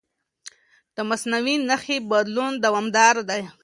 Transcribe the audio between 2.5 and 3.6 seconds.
دوامداره دی.